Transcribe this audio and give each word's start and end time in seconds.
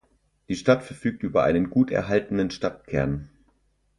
Die 0.49 0.55
Stadt 0.55 0.81
verfügt 0.81 1.21
über 1.21 1.43
einen 1.43 1.69
gut 1.69 1.91
erhaltenen 1.91 2.49
Stadtkern. 2.49 3.29